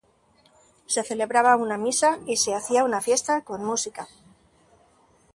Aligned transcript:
Se 0.87 1.03
celebraba 1.03 1.55
una 1.57 1.77
misa 1.77 2.17
y 2.25 2.37
se 2.37 2.55
hacía 2.55 2.83
una 2.83 3.01
fiesta 3.01 3.41
con 3.41 3.63
música. 3.63 4.07